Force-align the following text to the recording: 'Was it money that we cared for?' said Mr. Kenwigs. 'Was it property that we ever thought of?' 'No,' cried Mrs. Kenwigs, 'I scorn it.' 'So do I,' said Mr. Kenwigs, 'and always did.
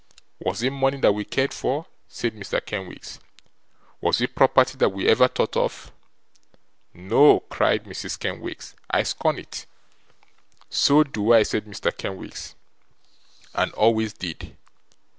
'Was 0.39 0.63
it 0.63 0.71
money 0.71 0.97
that 1.01 1.11
we 1.13 1.23
cared 1.23 1.53
for?' 1.53 1.85
said 2.07 2.33
Mr. 2.33 2.59
Kenwigs. 2.65 3.19
'Was 4.01 4.19
it 4.19 4.33
property 4.33 4.75
that 4.79 4.89
we 4.89 5.07
ever 5.07 5.27
thought 5.27 5.55
of?' 5.55 5.91
'No,' 6.91 7.41
cried 7.41 7.83
Mrs. 7.83 8.17
Kenwigs, 8.17 8.73
'I 8.89 9.03
scorn 9.03 9.37
it.' 9.37 9.67
'So 10.71 11.03
do 11.03 11.33
I,' 11.33 11.43
said 11.43 11.65
Mr. 11.65 11.95
Kenwigs, 11.95 12.55
'and 13.53 13.71
always 13.73 14.13
did. 14.13 14.57